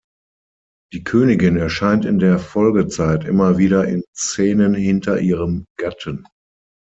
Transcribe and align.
Die 0.93 1.03
Königin 1.03 1.57
erscheint 1.57 2.05
in 2.05 2.17
der 2.17 2.39
Folgezeit 2.39 3.23
immer 3.23 3.59
wieder 3.59 3.87
in 3.87 4.01
Szenen 4.17 4.73
hinter 4.73 5.19
ihrem 5.21 5.67
Gatten. 5.77 6.25